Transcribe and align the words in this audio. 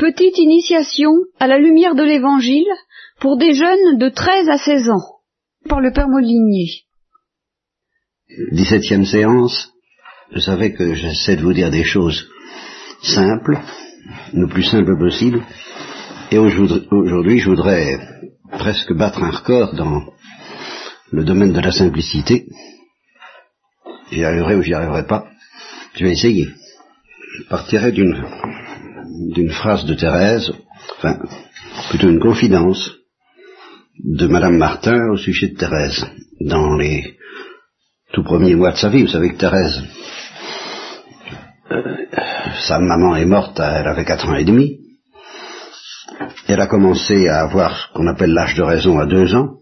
Petite 0.00 0.38
initiation 0.38 1.12
à 1.38 1.46
la 1.46 1.58
lumière 1.58 1.94
de 1.94 2.02
l'Évangile 2.02 2.64
pour 3.20 3.36
des 3.36 3.52
jeunes 3.52 3.98
de 3.98 4.08
13 4.08 4.48
à 4.48 4.56
16 4.56 4.88
ans, 4.88 5.20
par 5.68 5.82
le 5.82 5.92
Père 5.92 6.08
Molinier. 6.08 6.86
17e 8.54 9.04
séance, 9.04 9.74
vous 10.32 10.40
savez 10.40 10.72
que 10.72 10.94
j'essaie 10.94 11.36
de 11.36 11.42
vous 11.42 11.52
dire 11.52 11.70
des 11.70 11.84
choses 11.84 12.30
simples, 13.02 13.58
le 14.32 14.48
plus 14.48 14.62
simple 14.62 14.96
possible, 14.98 15.44
et 16.30 16.38
aujourd'hui 16.38 17.38
je 17.38 17.50
voudrais 17.50 17.98
presque 18.52 18.94
battre 18.94 19.22
un 19.22 19.32
record 19.32 19.74
dans 19.74 20.02
le 21.12 21.24
domaine 21.24 21.52
de 21.52 21.60
la 21.60 21.72
simplicité. 21.72 22.46
J'y 24.10 24.24
arriverai 24.24 24.54
ou 24.54 24.62
j'y 24.62 24.72
arriverai 24.72 25.06
pas, 25.06 25.26
je 25.94 26.04
vais 26.04 26.12
essayer. 26.12 26.48
Je 27.36 27.42
partirai 27.50 27.92
d'une 27.92 28.24
d'une 29.34 29.50
phrase 29.50 29.84
de 29.84 29.94
Thérèse, 29.94 30.52
enfin, 30.98 31.18
plutôt 31.90 32.08
une 32.08 32.20
confidence 32.20 32.90
de 33.98 34.26
Madame 34.26 34.56
Martin 34.56 35.10
au 35.12 35.16
sujet 35.16 35.48
de 35.48 35.56
Thérèse. 35.56 36.06
Dans 36.40 36.76
les 36.76 37.16
tout 38.12 38.24
premiers 38.24 38.54
mois 38.54 38.72
de 38.72 38.76
sa 38.76 38.88
vie, 38.88 39.02
vous 39.02 39.08
savez 39.08 39.30
que 39.30 39.38
Thérèse, 39.38 39.82
euh, 41.70 41.96
sa 42.66 42.78
maman 42.80 43.16
est 43.16 43.26
morte, 43.26 43.60
elle 43.60 43.86
avait 43.86 44.04
quatre 44.04 44.28
ans 44.28 44.36
et 44.36 44.44
demi. 44.44 44.78
Elle 46.48 46.60
a 46.60 46.66
commencé 46.66 47.28
à 47.28 47.42
avoir 47.42 47.76
ce 47.76 47.92
qu'on 47.92 48.06
appelle 48.06 48.32
l'âge 48.32 48.54
de 48.54 48.62
raison 48.62 48.98
à 48.98 49.06
deux 49.06 49.34
ans. 49.34 49.58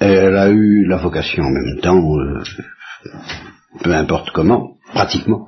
Elle 0.00 0.36
a 0.36 0.48
eu 0.48 0.86
la 0.86 0.96
vocation 0.96 1.44
en 1.44 1.50
même 1.50 1.80
temps, 1.80 2.02
euh, 2.18 2.42
peu 3.82 3.92
importe 3.94 4.30
comment, 4.30 4.76
pratiquement. 4.94 5.47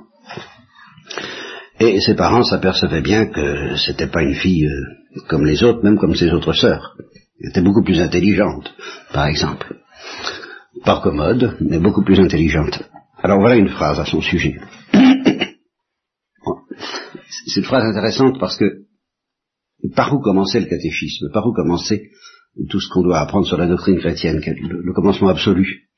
Et 1.81 1.99
ses 2.01 2.15
parents 2.15 2.43
s'apercevaient 2.43 3.01
bien 3.01 3.27
que 3.27 3.77
c'était 3.77 4.07
pas 4.07 4.23
une 4.23 4.35
fille 4.35 4.67
euh, 4.67 5.21
comme 5.29 5.47
les 5.47 5.65
autres, 5.65 5.83
même 5.83 5.97
comme 5.97 6.15
ses 6.15 6.31
autres 6.31 6.53
sœurs. 6.53 6.95
Elle 7.41 7.49
était 7.49 7.63
beaucoup 7.63 7.83
plus 7.83 8.03
intelligente, 8.03 8.71
par 9.15 9.27
exemple. 9.27 9.77
Pas 10.85 11.01
commode, 11.01 11.57
mais 11.61 11.79
beaucoup 11.79 12.05
plus 12.05 12.21
intelligente. 12.21 12.83
Alors 13.23 13.41
voilà 13.41 13.57
une 13.57 13.71
phrase 13.71 13.99
à 13.99 14.05
son 14.05 14.21
sujet. 14.21 14.61
C'est 17.47 17.61
une 17.61 17.67
phrase 17.67 17.85
intéressante 17.85 18.39
parce 18.39 18.59
que 18.59 18.83
par 19.97 20.13
où 20.13 20.21
commençait 20.21 20.61
le 20.61 20.67
catéchisme? 20.67 21.31
Par 21.33 21.47
où 21.47 21.55
commençait 21.55 22.11
tout 22.69 22.81
ce 22.81 22.91
qu'on 22.93 23.03
doit 23.03 23.21
apprendre 23.21 23.47
sur 23.47 23.57
la 23.57 23.67
doctrine 23.67 23.99
chrétienne, 23.99 24.43
le, 24.45 24.93
commencement 24.93 25.29
absolu? 25.29 25.89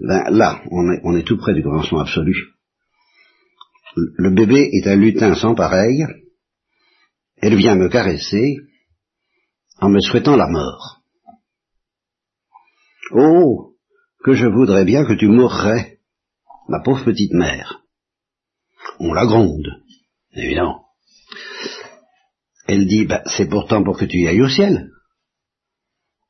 Ben, 0.00 0.24
Là, 0.30 0.62
on 0.70 0.90
est, 0.90 1.00
on 1.04 1.14
est 1.14 1.26
tout 1.26 1.36
près 1.36 1.52
du 1.52 1.62
commencement 1.62 2.00
absolu 2.00 2.34
le 4.16 4.34
bébé 4.34 4.68
est 4.72 4.86
un 4.86 4.96
lutin 4.96 5.34
sans 5.34 5.54
pareil, 5.54 6.04
elle 7.36 7.56
vient 7.56 7.76
me 7.76 7.88
caresser 7.88 8.56
en 9.80 9.88
me 9.88 10.00
souhaitant 10.00 10.36
la 10.36 10.48
mort. 10.48 11.02
Oh, 13.12 13.74
que 14.24 14.34
je 14.34 14.46
voudrais 14.46 14.84
bien 14.84 15.04
que 15.04 15.14
tu 15.14 15.28
mourrais, 15.28 16.00
ma 16.68 16.80
pauvre 16.82 17.04
petite 17.04 17.32
mère. 17.32 17.80
On 18.98 19.12
la 19.12 19.26
gronde, 19.26 19.82
évidemment. 20.32 20.86
Elle 22.66 22.86
dit, 22.86 23.06
bah, 23.06 23.22
c'est 23.26 23.48
pourtant 23.48 23.82
pour 23.82 23.98
que 23.98 24.04
tu 24.04 24.18
y 24.18 24.28
ailles 24.28 24.42
au 24.42 24.48
ciel, 24.48 24.90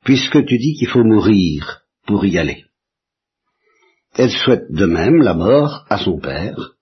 puisque 0.04 0.44
tu 0.44 0.58
dis 0.58 0.74
qu'il 0.78 0.88
faut 0.88 1.04
mourir 1.04 1.82
pour 2.06 2.24
y 2.24 2.38
aller. 2.38 2.64
Elle 4.14 4.30
souhaite 4.30 4.70
de 4.70 4.86
même 4.86 5.22
la 5.22 5.34
mort 5.34 5.84
à 5.88 5.98
son 5.98 6.18
père, 6.18 6.77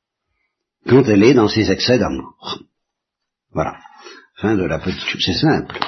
quand 0.88 1.04
elle 1.08 1.24
est 1.24 1.34
dans 1.34 1.48
ses 1.48 1.70
excès 1.70 1.98
d'amour. 1.98 2.60
Voilà. 3.52 3.76
Fin 4.36 4.54
de 4.54 4.64
la 4.64 4.78
petite... 4.78 5.00
C'est 5.20 5.32
simple. 5.32 5.78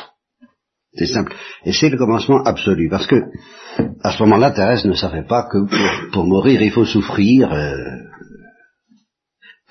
C'est 0.94 1.06
simple. 1.06 1.34
Et 1.64 1.72
c'est 1.72 1.90
le 1.90 1.98
commencement 1.98 2.42
absolu. 2.44 2.88
Parce 2.88 3.06
que, 3.06 3.16
à 4.02 4.12
ce 4.12 4.22
moment-là, 4.22 4.50
Thérèse 4.50 4.84
ne 4.84 4.94
savait 4.94 5.26
pas 5.26 5.48
que 5.48 6.10
pour, 6.10 6.24
mourir, 6.24 6.62
il 6.62 6.72
faut 6.72 6.86
souffrir, 6.86 7.52
euh, 7.52 7.74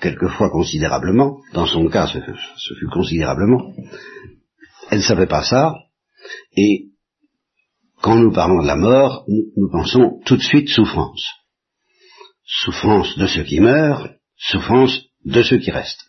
quelquefois 0.00 0.50
considérablement. 0.50 1.40
Dans 1.52 1.66
son 1.66 1.88
cas, 1.88 2.06
ce, 2.06 2.74
fut 2.74 2.88
considérablement. 2.92 3.72
Elle 4.90 4.98
ne 4.98 5.02
savait 5.02 5.26
pas 5.26 5.42
ça. 5.42 5.74
Et 6.56 6.86
quand 8.00 8.16
nous 8.16 8.32
parlons 8.32 8.62
de 8.62 8.66
la 8.66 8.76
mort, 8.76 9.24
nous 9.28 9.70
pensons 9.70 10.20
tout 10.24 10.36
de 10.36 10.42
suite 10.42 10.68
souffrance. 10.68 11.26
Souffrance 12.44 13.18
de 13.18 13.26
ceux 13.26 13.42
qui 13.42 13.60
meurent, 13.60 14.08
souffrance 14.36 15.07
de 15.28 15.42
ceux 15.42 15.58
qui 15.58 15.70
restent. 15.70 16.06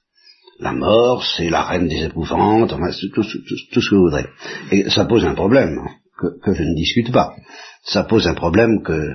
La 0.60 0.74
mort, 0.74 1.24
c'est 1.26 1.50
la 1.50 1.64
reine 1.64 1.88
des 1.88 2.04
épouvantes, 2.06 2.74
enfin, 2.74 2.90
tout, 3.14 3.24
ce 3.24 3.90
que 3.90 3.96
vous 3.96 4.04
voudrez. 4.04 4.26
Et 4.72 4.90
ça 4.90 5.06
pose 5.06 5.26
un 5.26 5.36
problème 5.36 5.78
que, 6.18 6.54
je 6.54 6.64
ne 6.64 6.76
discute 6.76 7.12
pas. 7.12 7.34
Ça 7.84 8.04
pose 8.04 8.28
un 8.28 8.34
problème 8.34 8.82
que 8.84 9.10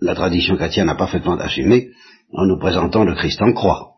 la 0.00 0.14
tradition 0.14 0.56
chrétienne 0.56 0.88
a 0.88 0.94
parfaitement 0.94 1.36
assumé 1.36 1.88
en 2.32 2.46
nous 2.46 2.58
présentant 2.58 3.04
le 3.04 3.14
Christ 3.14 3.40
en 3.42 3.52
croix. 3.52 3.92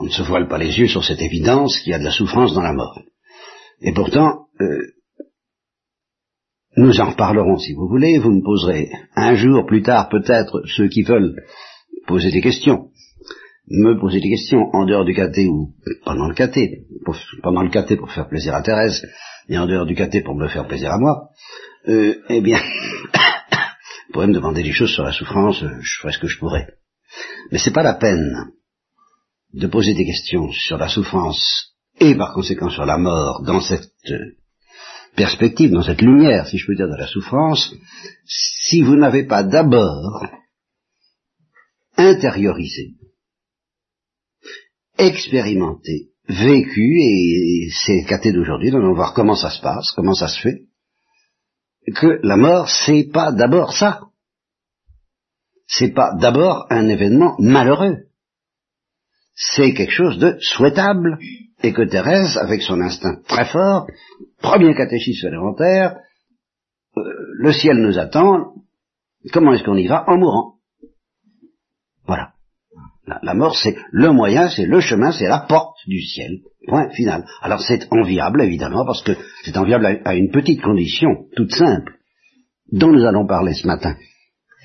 On 0.00 0.04
ne 0.04 0.10
se 0.10 0.22
voile 0.22 0.48
pas 0.48 0.58
les 0.58 0.76
yeux 0.76 0.88
sur 0.88 1.04
cette 1.04 1.22
évidence 1.22 1.78
qu'il 1.78 1.92
y 1.92 1.94
a 1.94 2.00
de 2.00 2.04
la 2.04 2.10
souffrance 2.10 2.52
dans 2.52 2.62
la 2.62 2.72
mort. 2.72 3.00
Et 3.80 3.92
pourtant, 3.92 4.46
euh, 4.60 4.82
nous 6.76 7.00
en 7.00 7.10
reparlerons 7.10 7.58
si 7.58 7.74
vous 7.74 7.88
voulez, 7.88 8.18
vous 8.18 8.32
me 8.32 8.42
poserez 8.44 8.90
un 9.14 9.34
jour 9.34 9.64
plus 9.66 9.82
tard 9.82 10.08
peut-être 10.08 10.62
ceux 10.76 10.88
qui 10.88 11.02
veulent 11.02 11.36
poser 12.08 12.32
des 12.32 12.40
questions 12.40 12.88
me 13.68 13.98
poser 13.98 14.20
des 14.20 14.30
questions 14.30 14.68
en 14.72 14.84
dehors 14.84 15.04
du 15.04 15.14
caté 15.14 15.46
ou 15.46 15.74
pendant 16.04 16.28
le 16.28 16.34
caté, 16.34 16.84
pendant 17.42 17.62
le 17.62 17.70
caté 17.70 17.96
pour 17.96 18.12
faire 18.12 18.28
plaisir 18.28 18.54
à 18.54 18.62
Thérèse, 18.62 19.02
et 19.48 19.58
en 19.58 19.66
dehors 19.66 19.86
du 19.86 19.94
caté 19.94 20.22
pour 20.22 20.34
me 20.34 20.48
faire 20.48 20.66
plaisir 20.66 20.92
à 20.92 20.98
moi, 20.98 21.28
euh, 21.88 22.14
eh 22.28 22.40
bien, 22.40 22.60
pourrez 24.12 24.26
me 24.26 24.34
demander 24.34 24.62
des 24.62 24.72
choses 24.72 24.92
sur 24.92 25.04
la 25.04 25.12
souffrance, 25.12 25.62
euh, 25.62 25.78
je 25.80 26.00
ferai 26.00 26.12
ce 26.12 26.18
que 26.18 26.28
je 26.28 26.38
pourrai. 26.38 26.66
Mais 27.52 27.58
c'est 27.58 27.72
pas 27.72 27.82
la 27.82 27.94
peine 27.94 28.52
de 29.52 29.66
poser 29.66 29.94
des 29.94 30.04
questions 30.04 30.50
sur 30.52 30.76
la 30.76 30.88
souffrance 30.88 31.74
et 32.00 32.14
par 32.16 32.34
conséquent 32.34 32.70
sur 32.70 32.84
la 32.84 32.98
mort 32.98 33.42
dans 33.44 33.60
cette 33.60 33.90
euh, 34.10 34.36
perspective, 35.16 35.70
dans 35.70 35.82
cette 35.82 36.02
lumière, 36.02 36.46
si 36.46 36.58
je 36.58 36.66
peux 36.66 36.74
dire, 36.74 36.88
de 36.88 36.98
la 36.98 37.06
souffrance, 37.06 37.74
si 38.26 38.82
vous 38.82 38.96
n'avez 38.96 39.24
pas 39.24 39.42
d'abord 39.42 40.26
intériorisé 41.96 42.94
expérimenté, 44.98 46.10
vécu, 46.28 46.98
et 47.00 47.68
c'est 47.84 48.04
caté 48.04 48.32
d'aujourd'hui, 48.32 48.70
nous 48.70 48.78
allons 48.78 48.94
voir 48.94 49.14
comment 49.14 49.36
ça 49.36 49.50
se 49.50 49.60
passe, 49.60 49.90
comment 49.92 50.14
ça 50.14 50.28
se 50.28 50.40
fait, 50.40 50.62
que 51.94 52.20
la 52.22 52.36
mort, 52.36 52.68
c'est 52.68 53.08
pas 53.12 53.32
d'abord 53.32 53.72
ça. 53.72 54.00
C'est 55.66 55.92
pas 55.92 56.12
d'abord 56.18 56.66
un 56.70 56.88
événement 56.88 57.36
malheureux. 57.38 58.06
C'est 59.34 59.74
quelque 59.74 59.92
chose 59.92 60.18
de 60.18 60.36
souhaitable, 60.40 61.18
et 61.62 61.72
que 61.72 61.82
Thérèse, 61.82 62.36
avec 62.36 62.62
son 62.62 62.80
instinct 62.80 63.22
très 63.26 63.46
fort, 63.46 63.86
premier 64.40 64.74
catéchisme 64.74 65.28
élémentaire, 65.28 65.96
euh, 66.96 67.02
le 67.38 67.52
ciel 67.52 67.78
nous 67.78 67.98
attend, 67.98 68.54
comment 69.32 69.52
est-ce 69.54 69.64
qu'on 69.64 69.76
y 69.76 69.86
va 69.86 70.04
En 70.06 70.18
mourant? 70.18 70.54
Voilà. 72.06 72.33
La, 73.06 73.34
mort, 73.34 73.54
c'est 73.56 73.76
le 73.90 74.12
moyen, 74.12 74.48
c'est 74.48 74.64
le 74.64 74.80
chemin, 74.80 75.12
c'est 75.12 75.28
la 75.28 75.40
porte 75.40 75.76
du 75.86 76.00
ciel. 76.00 76.40
Point 76.66 76.88
final. 76.90 77.26
Alors 77.42 77.60
c'est 77.60 77.86
enviable, 77.90 78.40
évidemment, 78.42 78.86
parce 78.86 79.02
que 79.02 79.12
c'est 79.44 79.56
enviable 79.58 80.00
à, 80.04 80.14
une 80.14 80.30
petite 80.30 80.62
condition, 80.62 81.26
toute 81.36 81.52
simple, 81.54 81.98
dont 82.72 82.92
nous 82.92 83.04
allons 83.04 83.26
parler 83.26 83.52
ce 83.52 83.66
matin. 83.66 83.94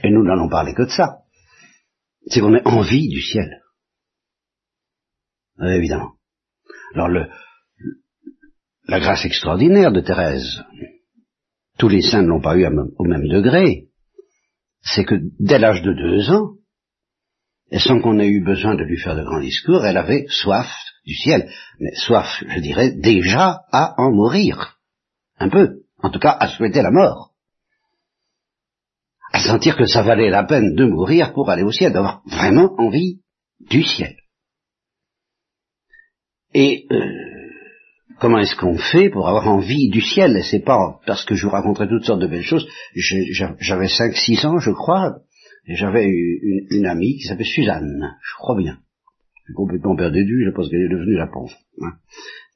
Et 0.03 0.09
nous 0.09 0.23
n'allons 0.23 0.47
parler 0.47 0.73
que 0.73 0.83
de 0.83 0.89
ça. 0.89 1.17
C'est 2.27 2.39
qu'on 2.39 2.55
ait 2.55 2.65
envie 2.65 3.09
du 3.09 3.21
ciel. 3.21 3.61
Euh, 5.61 5.73
évidemment. 5.73 6.13
Alors 6.95 7.09
le, 7.09 7.27
la 8.87 8.99
grâce 9.01 9.25
extraordinaire 9.25 9.91
de 9.91 9.99
Thérèse, 9.99 10.63
tous 11.77 11.89
les 11.89 12.01
saints 12.01 12.21
ne 12.21 12.27
l'ont 12.27 12.41
pas 12.41 12.55
eu 12.55 12.65
au 12.65 13.03
même 13.03 13.27
degré, 13.27 13.89
c'est 14.81 15.03
que 15.03 15.15
dès 15.39 15.59
l'âge 15.59 15.81
de 15.81 15.93
deux 15.93 16.29
ans, 16.31 16.58
et 17.71 17.79
sans 17.79 18.01
qu'on 18.01 18.19
ait 18.19 18.27
eu 18.27 18.43
besoin 18.43 18.75
de 18.75 18.83
lui 18.83 18.97
faire 18.97 19.15
de 19.15 19.23
grands 19.23 19.39
discours, 19.39 19.85
elle 19.85 19.97
avait 19.97 20.25
soif 20.27 20.67
du 21.05 21.13
ciel, 21.13 21.49
mais 21.79 21.93
soif, 21.95 22.43
je 22.47 22.59
dirais, 22.59 22.91
déjà 22.91 23.61
à 23.71 23.93
en 23.97 24.11
mourir. 24.11 24.77
Un 25.37 25.49
peu, 25.49 25.83
en 25.99 26.09
tout 26.09 26.19
cas 26.19 26.35
à 26.39 26.47
souhaiter 26.47 26.81
la 26.81 26.91
mort. 26.91 27.33
À 29.31 29.39
sentir 29.39 29.77
que 29.77 29.85
ça 29.85 30.01
valait 30.01 30.29
la 30.29 30.43
peine 30.43 30.75
de 30.75 30.85
mourir 30.85 31.33
pour 31.33 31.49
aller 31.49 31.63
au 31.63 31.71
ciel, 31.71 31.93
d'avoir 31.93 32.21
vraiment 32.25 32.73
envie 32.79 33.21
du 33.59 33.83
ciel. 33.83 34.15
Et 36.53 36.87
euh, 36.91 36.97
comment 38.19 38.39
est-ce 38.39 38.55
qu'on 38.55 38.77
fait 38.77 39.09
pour 39.09 39.27
avoir 39.27 39.47
envie 39.47 39.89
du 39.89 40.01
ciel? 40.01 40.35
Et 40.35 40.43
c'est 40.43 40.63
pas 40.63 40.99
parce 41.05 41.23
que 41.25 41.35
je 41.35 41.45
vous 41.45 41.51
raconterai 41.51 41.87
toutes 41.87 42.05
sortes 42.05 42.21
de 42.21 42.27
belles 42.27 42.41
choses. 42.41 42.67
J'avais 43.59 43.87
cinq, 43.87 44.15
six 44.15 44.43
ans, 44.45 44.57
je 44.57 44.71
crois, 44.71 45.19
j'avais 45.75 46.05
une, 46.05 46.67
une, 46.71 46.85
amie 46.85 47.17
qui 47.17 47.27
s'appelait 47.27 47.45
Suzanne, 47.45 48.17
je 48.21 48.35
crois 48.37 48.57
bien. 48.57 48.79
suis 49.45 49.53
complètement 49.53 49.95
perdu, 49.95 50.43
je 50.45 50.51
pense 50.51 50.69
qu'elle 50.69 50.81
est 50.81 50.89
devenue 50.89 51.15
la 51.15 51.27
pauvre. 51.27 51.55
Hein. 51.81 51.93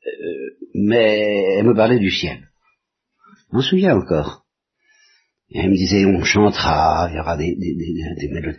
Euh, 0.06 0.58
mais 0.74 1.58
elle 1.58 1.66
me 1.66 1.76
parlait 1.76 2.00
du 2.00 2.10
ciel. 2.10 2.50
Je 3.52 3.56
m'en 3.56 3.62
souviens 3.62 3.96
encore. 3.96 4.46
Et 5.52 5.60
elle 5.60 5.70
me 5.70 5.76
disait, 5.76 6.06
on 6.06 6.24
chantera, 6.24 7.08
il 7.12 7.16
y 7.16 7.20
aura 7.20 7.38
des, 7.38 7.56
des, 7.56 7.76
des, 7.76 8.34
mélodies. 8.34 8.58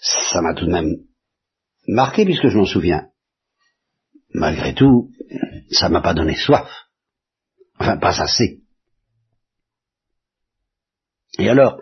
Ça 0.00 0.42
m'a 0.42 0.54
tout 0.54 0.66
de 0.66 0.72
même 0.72 0.96
marqué 1.86 2.24
puisque 2.24 2.48
je 2.48 2.58
m'en 2.58 2.64
souviens. 2.64 3.08
Malgré 4.34 4.74
tout, 4.74 5.10
ça 5.70 5.88
m'a 5.88 6.00
pas 6.00 6.14
donné 6.14 6.34
soif. 6.34 6.68
Enfin, 7.78 7.96
pas 7.98 8.20
assez. 8.20 8.62
Et 11.38 11.48
alors, 11.48 11.80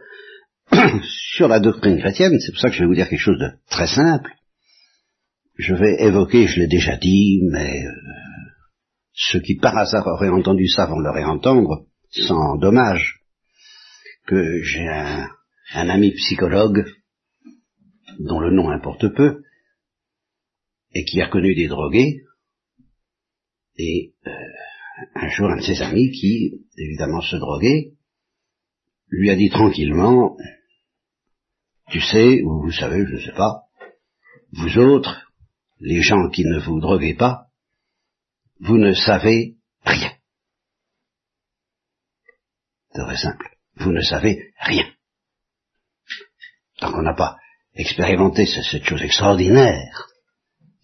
sur 1.35 1.49
la 1.49 1.61
doctrine 1.61 1.99
chrétienne, 1.99 2.39
c'est 2.41 2.53
pour 2.53 2.61
ça 2.61 2.69
que 2.69 2.75
je 2.75 2.81
vais 2.81 2.87
vous 2.87 2.95
dire 2.95 3.09
quelque 3.09 3.19
chose 3.19 3.39
de 3.39 3.51
très 3.69 3.87
simple. 3.87 4.31
Je 5.57 5.75
vais 5.75 6.03
évoquer, 6.03 6.47
je 6.47 6.61
l'ai 6.61 6.69
déjà 6.69 6.97
dit, 6.97 7.41
mais 7.51 7.85
euh, 7.85 7.93
ceux 9.13 9.41
qui 9.41 9.57
par 9.57 9.77
hasard 9.77 10.07
auraient 10.07 10.31
entendu 10.31 10.67
ça 10.69 10.87
vont 10.87 11.01
le 11.01 11.11
réentendre, 11.11 11.87
sans 12.11 12.57
dommage, 12.57 13.21
que 14.27 14.63
j'ai 14.63 14.89
un, 14.89 15.29
ami 15.75 16.13
psychologue, 16.13 16.85
dont 18.21 18.41
le 18.41 18.51
nom 18.51 18.71
importe 18.71 19.09
peu, 19.15 19.43
et 20.93 21.05
qui 21.05 21.21
a 21.21 21.29
connu 21.29 21.55
des 21.55 21.69
drogués, 21.69 22.23
et 23.77 24.15
euh, 24.27 24.31
un 25.15 25.29
jour 25.29 25.51
un 25.51 25.57
de 25.57 25.63
ses 25.63 25.83
amis 25.83 26.11
qui, 26.11 26.65
évidemment, 26.77 27.21
se 27.21 27.37
droguait, 27.37 27.93
lui 29.09 29.31
a 29.31 29.37
dit 29.37 29.51
tranquillement, 29.51 30.37
tu 31.91 32.01
sais, 32.01 32.43
ou 32.43 32.63
vous 32.63 32.73
savez, 32.73 33.05
je 33.07 33.15
ne 33.15 33.21
sais 33.21 33.33
pas, 33.33 33.65
vous 34.53 34.79
autres, 34.79 35.27
les 35.81 36.03
gens 36.03 36.29
qui 36.29 36.45
ne 36.45 36.59
vous 36.59 36.81
droguez 36.81 37.15
pas, 37.15 37.47
vous 38.61 38.79
ne 38.79 38.93
savez 38.93 39.57
rien. 39.85 40.13
C'est 42.93 43.03
très 43.03 43.17
simple. 43.17 43.49
Vous 43.77 43.93
ne 43.93 44.03
savez 44.03 44.53
rien. 44.59 44.87
Tant 46.79 46.93
qu'on 46.93 47.03
n'a 47.03 47.15
pas 47.15 47.37
expérimenté 47.75 48.47
cette 48.47 48.85
chose 48.85 49.03
extraordinaire 49.03 50.09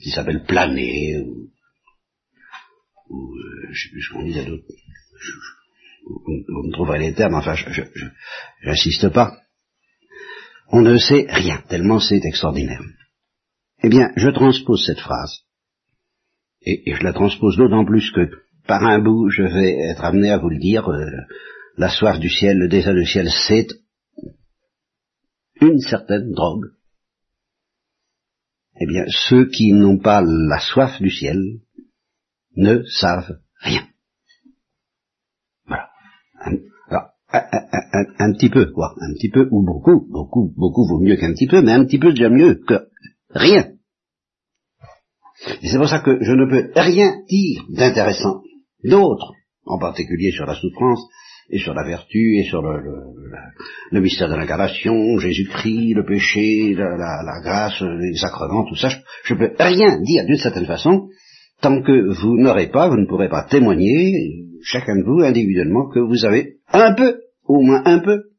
qui 0.00 0.11
s'appelle 0.11 0.44
planer 0.44 1.19
ou, 1.19 1.50
ou 3.08 3.37
euh, 3.37 3.69
je 3.70 3.82
sais 3.82 3.91
plus 3.91 4.03
ce 4.03 4.12
qu'on 4.12 4.41
à 4.41 4.44
d'autres. 4.44 4.64
Vous 6.06 6.62
me 6.69 6.73
trouverez 6.73 6.99
les 7.00 7.14
termes, 7.14 7.35
enfin, 7.35 7.55
je 7.55 7.82
n'insiste 8.64 9.08
pas. 9.11 9.41
On 10.69 10.81
ne 10.81 10.99
sait 10.99 11.27
rien, 11.29 11.63
tellement 11.69 12.01
c'est 12.01 12.25
extraordinaire. 12.25 12.83
Eh 13.83 13.89
bien, 13.89 14.11
je 14.17 14.31
transpose 14.31 14.85
cette 14.85 15.01
phrase. 15.01 15.43
Et, 16.63 16.95
je 16.95 17.03
la 17.05 17.13
transpose 17.13 17.57
d'autant 17.57 17.85
plus 17.85 18.11
que, 18.11 18.31
par 18.67 18.83
un 18.83 18.99
bout, 18.99 19.31
je 19.31 19.43
vais 19.43 19.77
être 19.91 20.05
amené 20.05 20.31
à 20.31 20.39
vous 20.39 20.49
le 20.49 20.59
dire, 20.59 20.89
euh, 20.91 21.07
la 21.77 21.89
soif 21.89 22.19
du 22.19 22.29
ciel, 22.29 22.59
le 22.59 22.69
désir 22.69 22.95
du 22.95 23.05
ciel, 23.05 23.29
c'est 23.31 23.69
une 25.61 25.79
certaine 25.79 26.33
drogue. 26.33 26.67
Eh 28.81 28.87
bien, 28.87 29.05
ceux 29.09 29.47
qui 29.47 29.73
n'ont 29.73 29.99
pas 29.99 30.21
la 30.21 30.59
soif 30.59 31.01
du 31.01 31.11
ciel 31.11 31.39
ne 32.57 32.83
savent 32.85 33.39
rien. 33.61 33.87
Voilà. 35.67 35.91
Un, 38.19 38.33
petit 38.33 38.50
peu, 38.50 38.71
quoi. 38.73 38.94
Un 39.00 39.12
petit 39.15 39.31
peu, 39.31 39.49
ou 39.50 39.65
beaucoup, 39.65 40.06
beaucoup, 40.11 40.53
beaucoup 40.56 40.87
vaut 40.87 41.00
mieux 41.00 41.17
qu'un 41.17 41.33
petit 41.33 41.47
peu, 41.47 41.62
mais 41.62 41.73
un 41.73 41.85
petit 41.85 41.99
peu 41.99 42.12
déjà 42.12 42.29
mieux 42.29 42.61
que 42.67 42.88
rien. 43.31 43.73
Et 45.62 45.69
c'est 45.69 45.79
pour 45.79 45.88
ça 45.88 46.00
que 46.00 46.19
je 46.23 46.33
ne 46.33 46.49
peux 46.49 46.71
rien 46.75 47.12
dire 47.29 47.62
d'intéressant 47.71 48.43
d'autre, 48.85 49.33
en 49.65 49.79
particulier 49.79 50.31
sur 50.31 50.47
la 50.47 50.55
souffrance, 50.55 51.00
et 51.50 51.59
sur 51.59 51.75
la 51.75 51.85
vertu, 51.85 52.38
et 52.38 52.44
sur 52.44 52.61
le, 52.61 52.81
le, 53.93 54.00
mystère 54.00 54.29
de 54.29 54.35
l'incarnation, 54.35 55.19
Jésus-Christ, 55.19 55.94
le 55.94 56.05
péché, 56.05 56.75
la, 56.75 57.41
grâce, 57.43 57.81
les 57.81 58.17
sacrements, 58.17 58.65
tout 58.65 58.75
ça, 58.75 58.89
je 59.25 59.35
ne 59.35 59.39
peux 59.39 59.55
rien 59.59 60.00
dire 60.00 60.25
d'une 60.27 60.39
certaine 60.39 60.67
façon, 60.67 61.09
tant 61.61 61.82
que 61.82 62.12
vous 62.21 62.37
n'aurez 62.37 62.69
pas, 62.69 62.89
vous 62.89 62.97
ne 62.97 63.06
pourrez 63.06 63.29
pas 63.29 63.44
témoigner, 63.44 64.47
chacun 64.62 64.97
de 64.97 65.05
vous 65.05 65.21
individuellement, 65.21 65.89
que 65.89 66.00
vous 66.00 66.25
avez 66.25 66.56
un 66.73 66.94
peu, 66.94 67.21
au 67.46 67.60
moins 67.62 67.82
un 67.84 68.00
peu, 68.00 68.31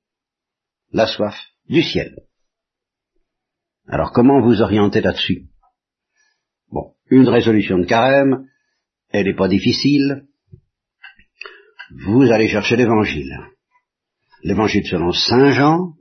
la 0.91 1.07
soif 1.07 1.35
du 1.69 1.81
ciel. 1.81 2.15
Alors 3.87 4.11
comment 4.11 4.41
vous 4.41 4.61
orienter 4.61 5.01
là-dessus? 5.01 5.45
Bon, 6.71 6.93
une 7.09 7.27
résolution 7.27 7.77
de 7.77 7.85
carême, 7.85 8.47
elle 9.09 9.25
n'est 9.25 9.35
pas 9.35 9.47
difficile. 9.47 10.25
Vous 12.05 12.23
allez 12.31 12.49
chercher 12.49 12.75
l'évangile. 12.75 13.37
L'évangile 14.43 14.85
selon 14.85 15.11
Saint 15.13 15.51
Jean, 15.51 15.93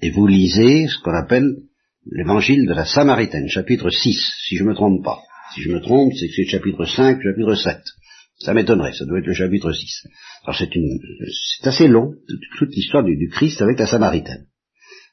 et 0.00 0.10
vous 0.10 0.26
lisez 0.26 0.86
ce 0.86 0.98
qu'on 1.02 1.14
appelle 1.14 1.56
l'évangile 2.10 2.66
de 2.66 2.74
la 2.74 2.84
Samaritaine, 2.84 3.48
chapitre 3.48 3.90
6, 3.90 4.20
si 4.46 4.56
je 4.56 4.62
ne 4.62 4.68
me 4.68 4.74
trompe 4.74 5.04
pas. 5.04 5.20
Si 5.54 5.62
je 5.62 5.70
me 5.70 5.80
trompe, 5.80 6.12
c'est 6.14 6.28
que 6.28 6.34
c'est 6.34 6.46
chapitre 6.46 6.84
5, 6.84 7.20
chapitre 7.22 7.54
7. 7.54 7.82
Ça 8.38 8.52
m'étonnerait, 8.52 8.92
ça 8.92 9.06
doit 9.06 9.18
être 9.18 9.26
le 9.26 9.34
chapitre 9.34 9.72
6. 9.72 10.08
Alors 10.44 10.56
c'est 10.56 10.74
une, 10.74 10.98
c'est 11.58 11.68
assez 11.68 11.88
long, 11.88 12.12
toute 12.58 12.74
l'histoire 12.74 13.02
du, 13.02 13.28
Christ 13.30 13.62
avec 13.62 13.78
la 13.78 13.86
Samaritaine. 13.86 14.46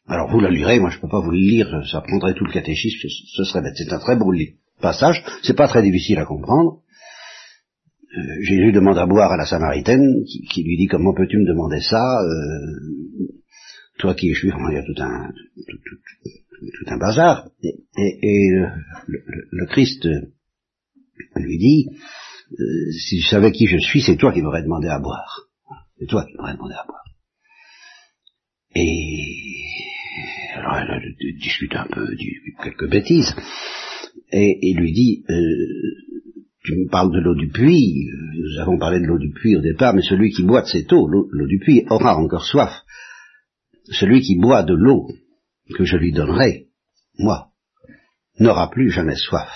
Alors 0.06 0.30
vous 0.30 0.42
la 0.42 0.50
lirez, 0.50 0.80
moi 0.80 0.90
je 0.90 0.98
ne 0.98 1.02
peux 1.02 1.08
pas 1.08 1.22
vous 1.22 1.31
le 1.31 1.38
lire, 1.38 1.84
ça 1.90 2.02
prendrait 2.02 2.34
tout 2.34 2.44
le 2.44 2.52
catéchisme, 2.52 3.08
ce 3.08 3.44
serait 3.46 3.62
bête. 3.62 3.75
C'est 3.78 3.94
un 3.94 4.00
très 4.00 4.18
beau 4.18 4.34
passage, 4.81 5.24
c'est 5.42 5.56
pas 5.56 5.70
très 5.70 5.81
difficile 5.81 6.20
à 6.20 6.25
comprendre. 6.25 6.81
Euh, 8.16 8.42
Jésus 8.42 8.72
demande 8.74 8.98
à 8.98 9.06
boire 9.06 9.31
à 9.31 9.38
la 9.38 9.46
Samaritaine, 9.46 10.24
qui, 10.26 10.64
lui 10.64 10.78
dit 10.78 10.88
comment 10.88 11.14
peux-tu 11.14 11.38
me 11.38 11.48
demander 11.48 11.80
ça, 11.80 12.22
euh, 12.22 13.40
toi 13.98 14.14
qui 14.14 14.30
es 14.30 14.34
juif, 14.34 14.54
il 14.69 14.76
y 14.76 14.78
a 14.78 14.84
tout 14.84 15.02
un, 15.02 15.31
tout, 15.31 16.86
un 16.88 16.98
bazar. 16.98 17.48
Et, 17.64 18.52
le, 19.08 19.66
Christ 19.68 20.08
lui 21.36 21.58
dit, 21.58 21.90
euh, 22.60 22.92
si 22.92 23.18
tu 23.18 23.24
savais 23.24 23.52
qui 23.52 23.68
je 23.68 23.78
suis, 23.78 24.02
c'est 24.02 24.18
toi 24.18 24.32
qui 24.32 24.42
m'aurais 24.42 24.64
demandé 24.64 24.88
à 24.88 25.00
boire. 25.00 25.48
C'est 26.00 26.08
toi 26.08 26.26
qui 26.26 26.36
m'aurais 26.38 26.54
demandé 26.54 26.76
à 26.76 26.86
boire. 26.86 27.04
Et 28.76 29.64
alors 30.56 30.78
elle 30.78 31.16
discute 31.40 31.76
un 31.76 31.88
peu, 31.88 32.08
quelques 32.64 32.90
bêtises 32.90 33.36
et, 34.32 34.74
lui 34.76 34.92
dit, 34.92 35.24
euh, 35.30 35.36
tu 36.64 36.76
me 36.76 36.90
parles 36.90 37.14
de 37.14 37.20
l'eau 37.20 37.36
du 37.36 37.50
puits, 37.50 38.10
nous 38.36 38.60
avons 38.62 38.80
parlé 38.80 39.00
de 39.00 39.06
l'eau 39.06 39.20
du 39.20 39.32
puits 39.32 39.56
au 39.56 39.62
départ, 39.62 39.94
mais 39.94 40.02
celui 40.02 40.31
qui 40.31 40.44
boit 40.44 40.62
de 40.62 40.68
cette 40.68 40.92
eau, 40.92 41.07
l'eau 41.07 41.48
du 41.48 41.60
puits, 41.60 41.86
aura 41.90 42.18
encore 42.18 42.45
soif. 42.45 42.83
Celui 43.92 44.22
qui 44.22 44.38
boit 44.40 44.64
de 44.64 44.74
l'eau 44.74 45.07
que 45.76 45.83
je 45.83 45.98
lui 45.98 46.12
donnerai, 46.12 46.68
moi, 47.19 47.50
n'aura 48.40 48.72
plus 48.72 48.90
jamais 48.90 49.16
soif. 49.16 49.52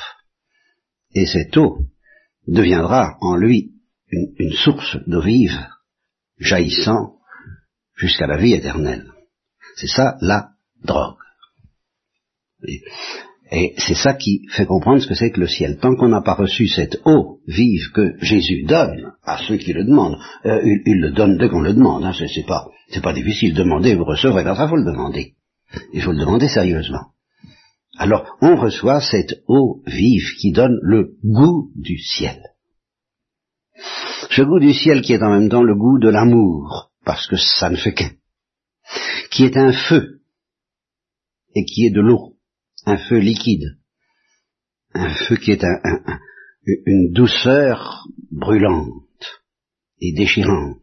Et 1.16 1.26
cette 1.26 1.56
eau 1.58 1.80
deviendra 2.48 3.18
en 3.22 3.36
lui 3.36 3.72
une, 4.10 4.54
source 4.54 4.98
d'eau 5.06 5.22
vive, 5.22 5.60
jaillissant 6.40 7.16
jusqu'à 7.96 8.28
la 8.28 8.38
vie 8.38 8.54
éternelle. 8.54 9.12
C'est 9.76 9.88
ça 9.88 10.18
la 10.22 10.52
drogue. 10.84 11.18
Et 13.52 13.76
c'est 13.78 13.96
ça 13.96 14.14
qui 14.14 14.46
fait 14.50 14.66
comprendre 14.66 15.02
ce 15.02 15.08
que 15.08 15.16
c'est 15.16 15.32
que 15.32 15.40
le 15.40 15.48
ciel. 15.48 15.78
Tant 15.78 15.96
qu'on 15.96 16.10
n'a 16.10 16.22
pas 16.22 16.34
reçu 16.34 16.68
cette 16.68 17.00
eau 17.06 17.40
vive 17.48 17.92
que 17.94 18.16
Jésus 18.22 18.64
donne 18.64 19.14
à 19.24 19.38
ceux 19.38 19.58
qui 19.58 19.74
le 19.74 19.86
demandent, 19.86 20.18
euh, 20.46 20.60
il, 20.86 21.00
le 21.00 21.12
donne 21.12 21.38
dès 21.38 21.48
qu'on 21.48 21.62
le 21.62 21.74
demande. 21.74 22.04
Hein, 22.04 22.14
c'est 22.14 22.46
pas, 22.46 22.68
pas 23.02 23.14
difficile. 23.14 23.54
Demander, 23.54 23.96
vous 23.96 24.04
recevrez. 24.04 24.42
Alors 24.42 24.58
ça, 24.58 24.68
faut 24.68 24.76
le 24.76 24.84
demander. 24.84 25.36
Il 25.94 26.02
faut 26.02 26.12
le 26.12 26.20
demander 26.20 26.48
sérieusement. 26.48 27.12
Alors, 27.98 28.38
on 28.42 28.56
reçoit 28.56 29.02
cette 29.02 29.44
eau 29.48 29.82
vive 29.86 30.30
qui 30.40 30.52
donne 30.52 30.78
le 30.82 31.18
goût 31.24 31.72
du 31.76 31.98
ciel. 31.98 32.42
Ce 34.30 34.42
goût 34.42 34.60
du 34.60 34.74
ciel 34.74 35.02
qui 35.02 35.14
est 35.14 35.24
en 35.24 35.32
même 35.32 35.50
temps 35.50 35.64
le 35.64 35.76
goût 35.76 36.00
de 36.00 36.10
l'amour, 36.10 36.92
parce 37.06 37.28
que 37.28 37.38
ça 37.38 37.70
ne 37.70 37.76
fait 37.76 37.94
qu'un, 37.94 38.12
qui 39.32 39.46
est 39.46 39.58
un 39.58 39.72
feu 39.72 40.22
et 41.56 41.66
qui 41.66 41.86
est 41.86 41.92
de 41.92 42.02
l'eau 42.02 42.38
un 42.88 42.98
feu 42.98 43.18
liquide, 43.18 43.78
un 44.94 45.10
feu 45.10 45.36
qui 45.36 45.52
est 45.52 45.62
une 46.86 47.12
douceur 47.12 48.08
brûlante 48.32 49.44
et 50.00 50.14
déchirante, 50.14 50.80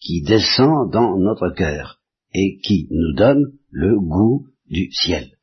qui 0.00 0.22
descend 0.22 0.92
dans 0.92 1.16
notre 1.16 1.48
cœur 1.56 2.02
et 2.34 2.58
qui 2.58 2.88
nous 2.90 3.14
donne 3.14 3.58
le 3.70 3.98
goût 3.98 4.48
du 4.68 4.92
ciel. 4.92 5.33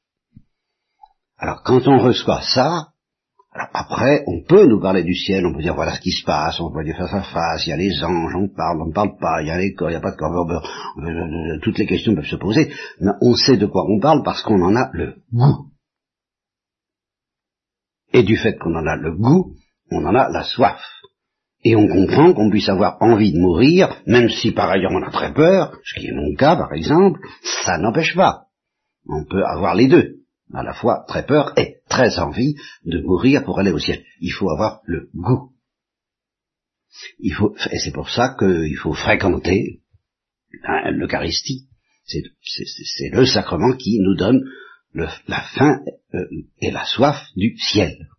Alors 1.41 1.63
quand 1.63 1.88
on 1.88 1.98
reçoit 1.98 2.41
ça, 2.41 2.89
après, 3.74 4.24
on 4.27 4.43
peut 4.48 4.67
nous 4.67 4.79
parler 4.79 5.03
du 5.03 5.15
ciel, 5.15 5.43
on 5.45 5.53
peut 5.53 5.63
dire 5.63 5.74
voilà 5.74 5.95
ce 5.95 6.00
qui 6.00 6.12
se 6.12 6.24
passe, 6.24 6.60
on 6.62 6.71
peut 6.71 6.83
dire 6.86 6.95
face 6.95 7.13
à 7.13 7.24
face, 7.24 7.65
il 7.65 7.71
y 7.71 7.74
a 7.74 7.77
les 7.77 8.03
anges, 8.03 8.36
on 8.36 8.48
parle, 8.48 8.81
on 8.83 8.89
ne 8.89 8.93
parle 8.93 9.17
pas, 9.19 9.41
il 9.41 9.48
y 9.48 9.51
a 9.51 9.57
les 9.57 9.74
corps, 9.74 9.89
il 9.89 9.93
n'y 9.93 9.98
a 9.98 10.01
pas 10.01 10.12
de 10.12 10.17
corps, 10.17 10.63
toutes 11.63 11.79
les 11.79 11.88
questions 11.88 12.13
peuvent 12.13 12.25
se 12.25 12.36
poser, 12.36 12.71
mais 13.00 13.12
on 13.21 13.33
sait 13.33 13.57
de 13.57 13.65
quoi 13.65 13.86
on 13.89 14.00
parle 14.00 14.21
parce 14.24 14.43
qu'on 14.43 14.62
en 14.62 14.75
a 14.75 14.91
le 14.93 15.15
goût. 15.33 15.71
Et 18.13 18.21
du 18.21 18.38
fait 18.38 18.57
qu'on 18.60 18.75
en 18.75 18.86
a 18.86 18.95
le 18.95 19.17
goût, 19.17 19.55
on 19.89 20.05
en 20.05 20.13
a 20.13 20.29
la 20.29 20.43
soif. 20.43 20.79
Et 21.63 21.75
on 21.75 21.88
comprend 21.88 22.33
qu'on 22.33 22.51
puisse 22.51 22.69
avoir 22.69 22.98
envie 23.01 23.33
de 23.33 23.39
mourir, 23.39 24.01
même 24.05 24.29
si 24.29 24.51
par 24.51 24.69
ailleurs 24.69 24.91
on 24.93 25.03
a 25.03 25.12
très 25.12 25.33
peur, 25.33 25.75
ce 25.83 26.00
qui 26.00 26.07
est 26.07 26.13
mon 26.13 26.36
cas 26.36 26.55
par 26.55 26.71
exemple, 26.71 27.19
ça 27.65 27.79
n'empêche 27.79 28.15
pas. 28.15 28.45
On 29.10 29.25
peut 29.25 29.43
avoir 29.43 29.75
les 29.75 29.88
deux, 29.88 30.20
à 30.53 30.63
la 30.63 30.74
fois 30.74 31.05
très 31.08 31.25
peur 31.25 31.53
et 31.58 31.77
très 31.89 32.20
envie 32.20 32.55
de 32.86 33.01
mourir 33.01 33.43
pour 33.43 33.60
aller 33.60 33.72
au 33.72 33.79
ciel. 33.79 34.03
Il 34.20 34.31
faut 34.31 34.50
avoir 34.50 34.81
le 34.86 35.10
goût. 35.15 35.53
Il 37.20 37.34
faut, 37.34 37.55
et 37.72 37.79
c'est 37.79 37.93
pour 37.93 38.10
ça 38.10 38.36
qu'il 38.38 38.75
faut 38.77 38.93
fréquenter 38.93 39.81
l'Eucharistie. 40.91 41.67
C'est 42.05 43.10
le 43.12 43.25
sacrement 43.25 43.74
qui 43.74 44.00
nous 44.00 44.15
donne 44.15 44.41
la 44.93 45.41
faim 45.55 45.79
euh, 46.13 46.25
et 46.60 46.72
la 46.72 46.84
soif 46.86 47.27
du 47.38 47.55
ciel. 47.58 48.10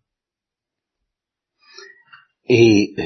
Et 2.49 2.93
euh, 2.97 3.03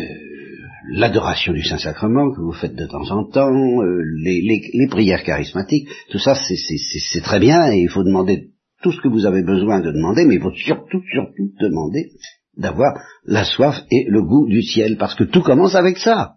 l'adoration 0.94 1.54
du 1.54 1.64
Saint-Sacrement 1.64 2.34
que 2.34 2.42
vous 2.42 2.54
faites 2.54 2.76
de 2.76 2.88
temps 2.88 3.12
en 3.12 3.30
temps, 3.30 3.82
euh, 3.84 4.02
les, 4.24 4.88
prières 4.90 5.24
charismatiques, 5.24 5.90
tout 6.10 6.20
ça 6.20 6.34
c'est 6.36 7.22
très 7.22 7.40
bien 7.40 7.72
et 7.72 7.80
il 7.80 7.90
faut 7.90 8.04
demander 8.04 8.52
tout 8.82 8.92
ce 8.92 9.02
que 9.02 9.08
vous 9.08 9.26
avez 9.26 9.44
besoin 9.44 9.80
de 9.80 9.92
demander, 9.92 10.26
mais 10.26 10.36
il 10.36 10.42
faut 10.42 10.54
surtout, 10.54 11.02
surtout 11.12 11.52
demander 11.60 12.12
d'avoir 12.56 13.00
la 13.24 13.44
soif 13.44 13.76
et 13.92 14.06
le 14.10 14.22
goût 14.22 14.48
du 14.48 14.62
ciel, 14.62 14.98
parce 14.98 15.16
que 15.16 15.24
tout 15.24 15.42
commence 15.42 15.76
avec 15.76 15.98
ça. 15.98 16.36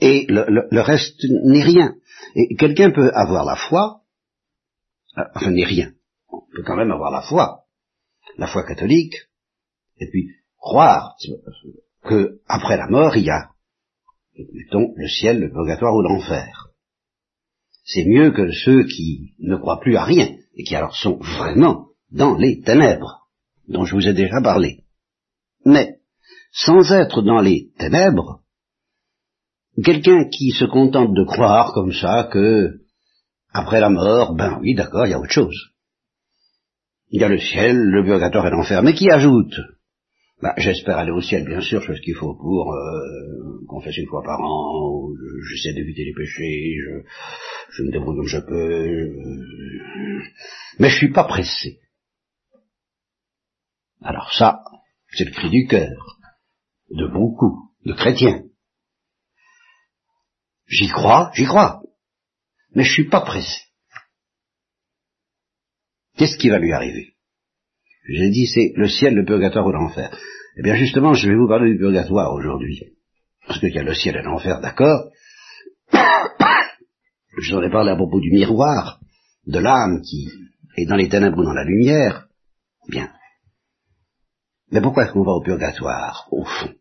Et 0.00 0.26
le, 0.28 0.80
reste 0.80 1.24
n'est 1.44 1.62
rien. 1.62 1.94
Et 2.34 2.56
quelqu'un 2.56 2.90
peut 2.90 3.10
avoir 3.14 3.44
la 3.44 3.56
foi, 3.56 4.02
euh, 5.18 5.22
enfin 5.34 5.50
n'est 5.50 5.64
rien. 5.64 5.92
On 6.28 6.40
peut 6.54 6.62
quand 6.64 6.76
même 6.76 6.90
avoir 6.90 7.10
la 7.10 7.22
foi, 7.22 7.64
la 8.36 8.46
foi 8.46 8.64
catholique, 8.66 9.14
et 9.98 10.08
puis 10.10 10.30
croire 10.58 11.14
que 12.02 12.40
après 12.46 12.76
la 12.76 12.88
mort 12.88 13.16
il 13.16 13.24
y 13.24 13.30
a, 13.30 13.50
mettons, 14.36 14.92
le 14.96 15.08
ciel, 15.08 15.40
le 15.40 15.50
purgatoire 15.50 15.94
ou 15.94 16.02
l'enfer. 16.02 16.63
C'est 17.84 18.04
mieux 18.06 18.30
que 18.32 18.50
ceux 18.50 18.84
qui 18.84 19.34
ne 19.38 19.56
croient 19.56 19.80
plus 19.80 19.96
à 19.96 20.04
rien 20.04 20.28
et 20.56 20.64
qui 20.64 20.74
alors 20.74 20.96
sont 20.96 21.16
vraiment 21.16 21.88
dans 22.10 22.36
les 22.36 22.60
ténèbres, 22.62 23.28
dont 23.68 23.84
je 23.84 23.94
vous 23.94 24.08
ai 24.08 24.14
déjà 24.14 24.40
parlé. 24.42 24.84
Mais, 25.64 25.98
sans 26.52 26.92
être 26.92 27.22
dans 27.22 27.40
les 27.40 27.70
ténèbres, 27.78 28.40
quelqu'un 29.82 30.28
qui 30.28 30.50
se 30.50 30.64
contente 30.64 31.12
de 31.14 31.24
croire 31.24 31.72
comme 31.72 31.92
ça 31.92 32.28
que, 32.32 32.80
après 33.52 33.80
la 33.80 33.90
mort, 33.90 34.34
ben 34.34 34.58
oui, 34.60 34.74
d'accord, 34.74 35.06
il 35.06 35.10
y 35.10 35.14
a 35.14 35.20
autre 35.20 35.30
chose. 35.30 35.70
Il 37.10 37.20
y 37.20 37.24
a 37.24 37.28
le 37.28 37.38
ciel, 37.38 37.76
le 37.76 38.04
purgatoire 38.04 38.46
et 38.46 38.50
l'enfer, 38.50 38.82
mais 38.82 38.94
qui 38.94 39.10
ajoute 39.10 39.54
bah, 40.44 40.52
J'espère 40.58 40.98
aller 40.98 41.10
au 41.10 41.22
ciel, 41.22 41.46
bien 41.46 41.62
sûr, 41.62 41.80
je 41.80 41.86
fais 41.86 41.96
ce 41.96 42.02
qu'il 42.02 42.16
faut 42.16 42.34
pour 42.34 42.74
euh, 42.74 43.64
confesser 43.66 44.02
une 44.02 44.08
fois 44.08 44.22
par 44.22 44.38
an, 44.42 45.08
j'essaie 45.48 45.72
d'éviter 45.72 46.04
les 46.04 46.12
péchés, 46.12 46.76
je, 46.84 47.08
je, 47.70 47.82
me 47.82 47.90
débrouille 47.90 48.16
comme 48.16 48.26
je 48.26 48.40
peux, 48.40 49.08
mais 50.78 50.90
je 50.90 50.96
suis 50.96 51.12
pas 51.12 51.24
pressé. 51.24 51.80
Alors 54.02 54.34
ça, 54.34 54.62
c'est 55.14 55.24
le 55.24 55.30
cri 55.30 55.48
du 55.48 55.66
cœur 55.66 56.18
de 56.90 57.06
beaucoup 57.06 57.70
de 57.86 57.94
chrétiens. 57.94 58.42
J'y 60.66 60.88
crois, 60.88 61.30
j'y 61.34 61.46
crois, 61.46 61.80
mais 62.74 62.84
je 62.84 62.92
suis 62.92 63.08
pas 63.08 63.22
pressé. 63.22 63.62
Qu'est-ce 66.18 66.36
qui 66.36 66.50
va 66.50 66.58
lui 66.58 66.74
arriver? 66.74 67.14
J'ai 68.06 68.28
dit 68.28 68.46
c'est 68.46 68.74
le 68.76 68.88
ciel, 68.88 69.14
le 69.14 69.24
purgatoire 69.24 69.66
ou 69.66 69.72
l'enfer. 69.72 70.14
Eh 70.56 70.62
bien 70.62 70.76
justement, 70.76 71.14
je 71.14 71.28
vais 71.28 71.36
vous 71.36 71.48
parler 71.48 71.72
du 71.72 71.78
purgatoire 71.78 72.32
aujourd'hui. 72.32 72.80
Parce 73.46 73.58
qu'il 73.58 73.74
y 73.74 73.78
a 73.78 73.82
le 73.82 73.94
ciel 73.94 74.16
et 74.16 74.22
l'enfer, 74.22 74.60
d'accord 74.60 75.10
Je 75.92 77.50
vous 77.50 77.58
en 77.58 77.62
ai 77.62 77.70
parlé 77.70 77.90
à 77.90 77.96
propos 77.96 78.20
du 78.20 78.30
miroir, 78.30 79.00
de 79.46 79.58
l'âme 79.58 80.00
qui 80.02 80.30
est 80.76 80.86
dans 80.86 80.96
les 80.96 81.08
ténèbres 81.08 81.38
ou 81.38 81.44
dans 81.44 81.52
la 81.52 81.64
lumière. 81.64 82.28
Bien. 82.88 83.10
Mais 84.70 84.80
pourquoi 84.80 85.04
est-ce 85.04 85.12
qu'on 85.12 85.24
va 85.24 85.32
au 85.32 85.42
purgatoire, 85.42 86.28
au 86.30 86.44
fond? 86.44 86.74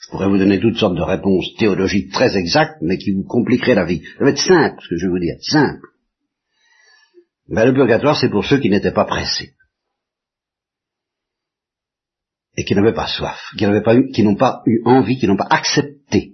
Je 0.00 0.10
pourrais 0.10 0.28
vous 0.28 0.38
donner 0.38 0.58
toutes 0.58 0.78
sortes 0.78 0.96
de 0.96 1.02
réponses 1.02 1.54
théologiques 1.58 2.12
très 2.12 2.34
exactes, 2.34 2.78
mais 2.80 2.96
qui 2.96 3.12
vous 3.12 3.24
compliqueraient 3.24 3.74
la 3.74 3.84
vie. 3.84 4.02
Ça 4.18 4.24
va 4.24 4.30
être 4.30 4.38
simple, 4.38 4.82
ce 4.82 4.88
que 4.88 4.96
je 4.96 5.06
vais 5.06 5.12
vous 5.12 5.18
dire, 5.18 5.36
simple. 5.42 5.86
Mais 7.48 7.66
le 7.66 7.74
purgatoire, 7.74 8.18
c'est 8.18 8.30
pour 8.30 8.44
ceux 8.44 8.58
qui 8.58 8.70
n'étaient 8.70 8.92
pas 8.92 9.04
pressés. 9.04 9.52
Et 12.58 12.64
qui 12.64 12.74
n'avaient 12.74 12.92
pas 12.92 13.06
soif, 13.06 13.38
qui 13.56 13.64
n'avaient 13.64 13.84
pas 13.84 13.94
eu, 13.94 14.10
qui 14.10 14.24
n'ont 14.24 14.34
pas 14.34 14.62
eu 14.66 14.82
envie, 14.84 15.16
qui 15.16 15.28
n'ont 15.28 15.36
pas 15.36 15.46
accepté 15.48 16.32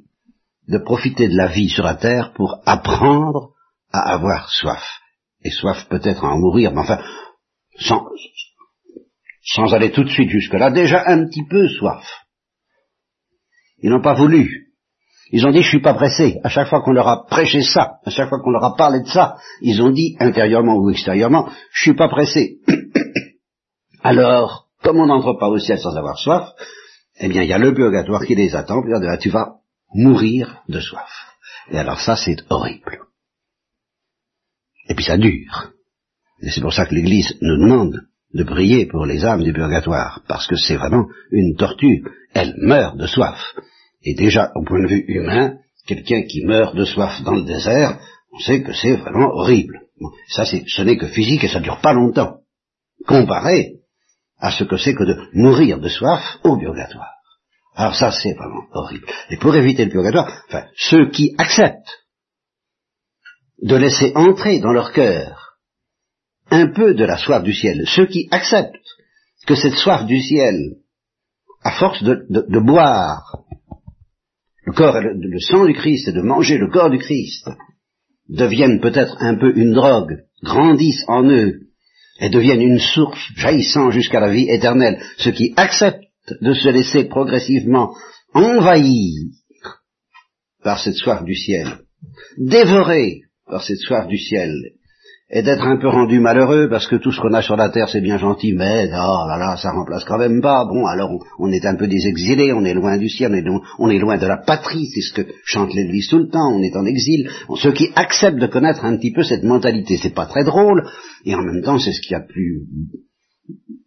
de 0.66 0.78
profiter 0.78 1.28
de 1.28 1.37
la 1.37 1.49
vie 1.49 1.69
sur 1.69 1.85
la 1.85 1.97
terre 1.97 2.33
pour 2.33 2.62
apprendre 2.64 3.50
à 3.93 4.14
avoir 4.14 4.49
soif. 4.49 4.83
Et 5.43 5.50
soif 5.50 5.87
peut-être 5.90 6.25
à 6.25 6.28
en 6.28 6.38
mourir, 6.38 6.73
mais 6.73 6.81
enfin, 6.81 6.99
sans, 7.78 8.07
sans 9.43 9.75
aller 9.75 9.93
tout 9.93 10.02
de 10.02 10.09
suite 10.09 10.31
jusque-là, 10.31 10.71
déjà 10.71 11.04
un 11.07 11.26
petit 11.26 11.47
peu 11.47 11.69
soif. 11.69 12.07
Ils 13.83 13.90
n'ont 13.90 14.00
pas 14.00 14.14
voulu. 14.14 14.73
Ils 15.31 15.47
ont 15.47 15.50
dit, 15.50 15.61
je 15.61 15.69
suis 15.69 15.83
pas 15.83 15.93
pressé. 15.93 16.40
À 16.43 16.49
chaque 16.49 16.69
fois 16.69 16.81
qu'on 16.81 16.93
leur 16.93 17.09
a 17.09 17.26
prêché 17.26 17.61
ça, 17.61 17.99
à 18.02 18.09
chaque 18.09 18.31
fois 18.31 18.40
qu'on 18.40 18.52
leur 18.52 18.64
a 18.64 18.76
parlé 18.76 19.02
de 19.02 19.09
ça, 19.09 19.37
ils 19.61 19.83
ont 19.83 19.90
dit, 19.90 20.16
intérieurement 20.21 20.76
ou 20.76 20.88
extérieurement, 20.88 21.50
je 21.71 21.83
suis 21.83 21.95
pas 21.95 22.09
pressé. 22.09 22.61
Alors, 24.02 24.63
comme 24.85 25.00
on 25.00 25.07
n'entre 25.07 25.33
pas 25.33 25.49
au 25.49 25.59
ciel 25.59 25.79
sans 25.79 25.97
avoir 25.97 26.19
soif, 26.19 26.50
eh 27.19 27.29
bien, 27.29 27.43
il 27.43 27.49
y 27.49 27.53
a 27.53 27.59
le 27.59 27.73
purgatoire 27.73 28.25
qui 28.25 28.35
les 28.35 28.55
attend, 28.55 28.83
puis 28.83 28.93
tu 29.21 29.31
vas 29.31 29.57
mourir 29.95 30.62
de 30.69 30.79
soif. 30.79 31.11
Et 31.71 31.79
alors 31.79 32.00
ça, 32.00 32.17
c'est 32.17 32.37
horrible. 32.50 33.00
Et 34.88 34.95
puis 34.95 35.05
ça 35.05 35.17
dure. 35.17 35.73
Et 36.43 36.50
c'est 36.50 36.61
pour 36.61 36.75
ça 36.75 36.85
que 36.85 36.95
l'Église 36.95 37.38
nous 37.41 37.57
demande 37.57 38.03
de 38.35 38.45
prier 38.45 38.87
pour 38.87 39.07
les 39.07 39.25
âmes 39.25 39.43
du 39.43 39.53
purgatoire, 39.53 40.23
parce 40.29 40.47
que 40.47 40.57
c'est 40.57 40.76
vraiment 40.76 41.07
une 41.31 41.57
torture. 41.57 42.11
Elles 42.35 42.55
meurent 42.59 42.97
de 42.97 43.07
soif. 43.07 43.41
Et 44.03 44.14
déjà, 44.14 44.50
au 44.55 44.64
point 44.64 44.83
de 44.83 44.88
vue 44.88 45.05
humain, 45.09 45.55
quelqu'un 45.87 46.23
qui 46.25 46.45
meurt 46.45 46.76
de 46.76 46.85
soif 46.85 47.23
dans 47.23 47.35
le 47.35 47.45
désert, 47.45 47.99
on 48.33 48.38
sait 48.41 48.62
que 48.62 48.73
c'est 48.73 48.97
vraiment 48.97 49.31
horrible. 49.33 49.81
ça, 50.29 50.45
ce 50.45 50.83
n'est 50.83 50.99
que 50.99 51.07
physique 51.07 51.45
et 51.45 51.49
ça 51.49 51.61
dure 51.61 51.81
pas 51.81 51.95
longtemps, 51.95 52.41
comparé 53.07 53.84
à 54.44 54.50
ce 54.50 54.64
que 54.64 54.76
c'est 54.76 54.94
que 54.94 55.04
de 55.04 55.16
mourir 55.32 55.80
de 55.80 55.88
soif 55.88 56.38
au 56.44 56.58
purgatoire. 56.58 57.14
Alors 57.74 57.94
ça, 57.94 58.10
c'est 58.10 58.34
vraiment 58.34 58.66
horrible. 58.72 59.06
Et 59.30 59.38
pour 59.38 59.56
éviter 59.56 59.86
le 59.86 59.90
purgatoire, 59.90 60.30
enfin, 60.48 60.66
ceux 60.76 61.08
qui 61.08 61.34
acceptent 61.38 62.04
de 63.62 63.74
laisser 63.74 64.12
entrer 64.14 64.60
dans 64.60 64.72
leur 64.72 64.92
cœur 64.92 65.56
un 66.50 66.66
peu 66.74 66.92
de 66.92 67.04
la 67.04 67.16
soif 67.16 67.42
du 67.42 67.54
ciel. 67.54 67.84
Ceux 67.86 68.04
qui 68.04 68.28
acceptent 68.30 68.76
que 69.46 69.54
cette 69.54 69.76
soif 69.76 70.04
du 70.04 70.20
ciel, 70.20 70.76
à 71.62 71.72
force 71.72 72.02
de, 72.02 72.60
boire 72.60 73.38
le 74.66 74.72
corps 74.74 75.00
le, 75.00 75.40
sang 75.40 75.64
du 75.64 75.72
Christ 75.72 76.08
et 76.08 76.12
de 76.12 76.20
manger 76.20 76.58
le 76.58 76.70
corps 76.70 76.90
du 76.90 76.98
Christ, 76.98 77.48
deviennent 78.28 78.80
peut-être 78.80 79.16
un 79.20 79.36
peu 79.36 79.56
une 79.56 79.72
drogue, 79.72 80.18
grandissent 80.42 81.04
en 81.08 81.24
eux 81.30 81.60
et 82.21 82.30
deviennent 82.30 82.62
une 82.62 82.78
source 82.78 83.21
jaillissant 83.37 83.90
jusqu'à 83.90 84.21
la 84.21 84.30
vie 84.30 84.49
éternelle. 84.49 85.00
Ceux 85.18 85.33
qui 85.33 85.52
acceptent 85.56 86.04
de 86.40 86.54
se 86.54 86.68
laisser 86.68 87.04
progressivement 87.04 87.94
envahir 88.33 89.12
par 90.62 90.80
cette 90.80 90.97
soif 90.97 91.25
du 91.25 91.35
ciel, 91.35 91.80
dévorer 92.38 93.23
par 93.47 93.62
cette 93.62 93.78
soif 93.78 94.06
du 94.06 94.18
ciel, 94.18 94.52
et 95.35 95.43
d'être 95.43 95.67
un 95.67 95.76
peu 95.76 95.88
rendu 95.88 96.21
malheureux 96.21 96.69
parce 96.71 96.87
que 96.87 96.95
tout 96.95 97.11
ce 97.11 97.21
qu'on 97.21 97.35
a 97.35 97.43
sur 97.43 97.57
la 97.57 97.69
terre 97.69 97.88
c'est 97.88 98.00
bien 98.00 98.19
gentil, 98.19 98.53
mais 98.53 98.87
oh 98.87 99.26
là 99.29 99.37
là, 99.37 99.57
ça 99.57 99.73
remplace 99.73 100.05
quand 100.05 100.17
même 100.17 100.41
pas. 100.41 100.64
Bon, 100.64 100.87
alors 100.87 101.11
on, 101.41 101.50
est 101.50 101.67
un 101.67 101.75
peu 101.75 101.88
des 101.88 102.07
exilés, 102.07 102.53
on 102.53 102.64
est 102.64 102.73
loin 102.73 102.97
du 102.99 103.09
ciel, 103.09 103.33
on 103.33 103.35
est, 103.35 103.62
on 103.81 103.91
est 103.91 103.99
loin 103.99 104.17
de 104.17 104.26
la 104.26 104.37
patrie, 104.37 104.87
c'est 104.87 105.00
ce 105.00 105.12
que 105.12 105.33
chante 105.45 105.75
l'Église 105.75 106.09
tout 106.09 106.19
le 106.19 106.29
temps, 106.29 106.55
on 106.55 106.62
est 106.62 106.76
en 106.76 106.87
exil. 106.87 107.29
Ceux 107.57 107.73
qui 107.73 107.88
acceptent 107.97 108.38
de 108.38 108.47
connaître 108.47 108.85
un 108.85 108.97
petit 108.97 109.12
peu 109.12 109.25
cette 109.25 109.43
mentalité, 109.43 109.99
c'est 110.00 110.14
pas 110.14 110.26
très 110.26 110.45
drôle, 110.45 110.85
et 111.25 111.35
en 111.35 111.43
même 111.43 111.62
temps 111.62 111.81
c'est 111.81 111.93
ce 111.93 112.00
qu'il 112.00 112.12
y 112.12 112.21
a 112.21 112.25
plus 112.25 112.62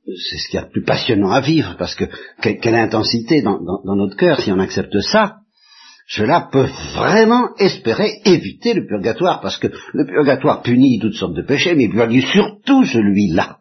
c'est 0.05 0.37
ce 0.37 0.57
a 0.57 0.63
de 0.63 0.69
plus 0.69 0.83
passionnant 0.83 1.31
à 1.31 1.39
vivre, 1.39 1.75
parce 1.79 1.95
que 1.95 2.05
quelle, 2.41 2.75
intensité 2.75 3.41
dans, 3.41 3.59
dans 3.61 3.95
notre 3.95 4.17
cœur 4.17 4.41
si 4.41 4.51
on 4.51 4.59
accepte 4.59 4.99
ça 4.99 5.37
cela 6.07 6.47
peut 6.49 6.69
vraiment 6.95 7.53
espérer 7.57 8.21
éviter 8.23 8.73
le 8.73 8.87
purgatoire, 8.87 9.41
parce 9.41 9.57
que 9.57 9.67
le 9.93 10.05
purgatoire 10.05 10.61
punit 10.61 10.99
toutes 10.99 11.15
sortes 11.15 11.35
de 11.35 11.41
péchés, 11.41 11.75
mais 11.75 11.83
il 11.83 11.91
punit 11.91 12.21
surtout 12.21 12.85
celui-là. 12.85 13.59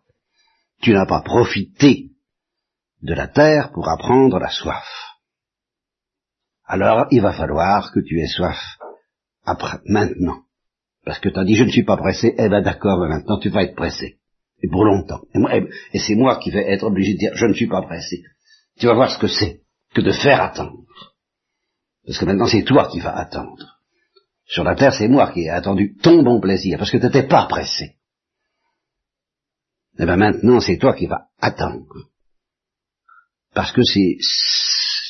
Tu 0.81 0.93
n'as 0.93 1.07
pas 1.07 1.23
profité 1.23 2.11
de 3.03 3.15
la 3.15 3.27
terre 3.27 3.73
pour 3.73 3.89
apprendre 3.89 4.39
la 4.39 4.49
soif. 4.49 4.87
Alors 6.65 7.07
il 7.11 7.21
va 7.21 7.33
falloir 7.33 7.91
que 7.93 8.01
tu 8.01 8.21
aies 8.21 8.29
soif 8.29 8.59
après, 9.45 9.79
maintenant. 9.87 10.43
Parce 11.05 11.19
que 11.19 11.29
tu 11.29 11.39
as 11.39 11.45
dit 11.45 11.57
je 11.57 11.65
ne 11.65 11.71
suis 11.71 11.85
pas 11.85 11.97
pressé, 11.97 12.33
eh 12.39 12.49
ben 12.49 12.63
d'accord, 12.63 12.99
maintenant 13.09 13.41
tu 13.41 13.49
vas 13.49 13.65
être 13.65 13.75
pressé. 13.75 14.19
et 14.63 14.69
pour 14.69 14.85
longtemps. 14.85 15.23
Et, 15.93 15.99
c'est 15.99 16.15
moi 16.15 16.39
qui 16.39 16.53
vais 16.53 16.71
être 16.71 16.85
obligé 16.85 17.15
de 17.15 17.19
dire, 17.19 17.33
je 17.35 17.47
ne 17.47 17.55
suis 17.55 17.69
pas 17.69 17.83
pressé. 17.83 18.23
Tu 18.79 18.87
vas 18.87 18.95
voir 18.95 19.11
ce 19.11 19.19
que 19.19 19.27
c'est 19.27 19.63
que 19.95 20.01
de 20.01 20.13
faire 20.13 20.41
attendre. 20.41 20.86
Parce 22.07 22.19
que 22.19 22.25
maintenant 22.25 22.47
c'est 22.47 22.63
toi 22.63 22.89
qui 22.91 23.01
vas 23.01 23.17
attendre. 23.17 23.77
Sur 24.47 24.63
la 24.63 24.77
terre, 24.77 24.95
c'est 24.95 25.09
moi 25.09 25.33
qui 25.33 25.41
ai 25.43 25.51
attendu 25.51 25.97
ton 25.97 26.23
bon 26.23 26.41
plaisir, 26.41 26.79
parce 26.79 26.91
que 26.91 26.99
tu 26.99 27.05
n'étais 27.05 27.27
pas 27.27 27.47
pressé. 27.47 27.97
Eh 29.99 30.05
bien 30.05 30.17
maintenant, 30.17 30.61
c'est 30.61 30.79
toi 30.79 30.95
qui 30.95 31.07
vas 31.07 31.27
attendre. 31.41 32.11
Parce 33.55 33.73
que 33.73 33.83
c'est, 33.83 34.19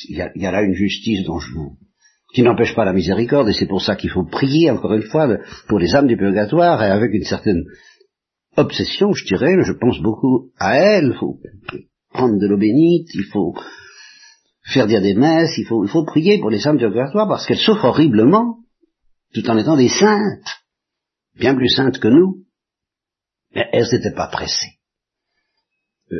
il 0.09 0.17
y, 0.17 0.45
a, 0.45 0.51
là 0.51 0.61
une 0.61 0.73
justice 0.73 1.25
dont 1.25 1.37
je 1.37 1.51
vous, 1.53 1.77
qui 2.33 2.41
n'empêche 2.41 2.73
pas 2.73 2.85
la 2.85 2.93
miséricorde, 2.93 3.49
et 3.49 3.53
c'est 3.53 3.67
pour 3.67 3.81
ça 3.81 3.95
qu'il 3.95 4.09
faut 4.09 4.25
prier, 4.25 4.71
encore 4.71 4.93
une 4.93 5.03
fois, 5.03 5.27
pour 5.67 5.77
les 5.77 5.93
âmes 5.95 6.07
du 6.07 6.17
purgatoire, 6.17 6.81
et 6.81 6.89
avec 6.89 7.13
une 7.13 7.25
certaine 7.25 7.63
obsession, 8.55 9.13
je 9.13 9.25
dirais, 9.25 9.53
je 9.63 9.73
pense 9.73 9.99
beaucoup 9.99 10.51
à 10.57 10.77
elle, 10.77 11.11
il 11.13 11.17
faut 11.19 11.39
prendre 12.09 12.39
de 12.39 12.47
l'eau 12.47 12.57
bénite, 12.57 13.13
il 13.13 13.25
faut 13.25 13.53
faire 14.67 14.87
dire 14.87 15.01
des 15.01 15.15
messes, 15.15 15.57
il 15.57 15.65
faut, 15.65 15.83
il 15.85 15.89
faut 15.89 16.03
prier 16.03 16.39
pour 16.39 16.49
les 16.49 16.67
âmes 16.67 16.77
du 16.77 16.85
purgatoire, 16.85 17.27
parce 17.27 17.45
qu'elles 17.45 17.57
souffrent 17.57 17.85
horriblement, 17.85 18.59
tout 19.33 19.49
en 19.49 19.57
étant 19.57 19.77
des 19.77 19.89
saintes, 19.89 20.61
bien 21.35 21.55
plus 21.55 21.69
saintes 21.69 21.99
que 21.99 22.07
nous, 22.07 22.45
mais 23.55 23.67
elles 23.71 23.87
n'étaient 23.91 24.15
pas 24.15 24.27
pressées. 24.27 24.79
Euh, 26.11 26.17